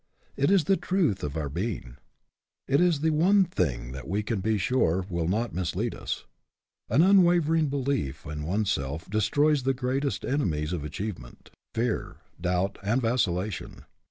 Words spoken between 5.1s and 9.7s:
will not mislead us. An unwavering belief in oneself destroys